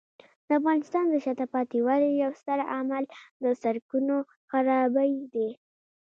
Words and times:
د 0.45 0.49
افغانستان 0.59 1.03
د 1.09 1.13
شاته 1.23 1.45
پاتې 1.53 1.77
والي 1.87 2.09
یو 2.23 2.31
ستر 2.41 2.59
عامل 2.73 3.03
د 3.43 3.45
سړکونو 3.61 4.15
خرابۍ 4.49 5.11
دی. 5.33 5.49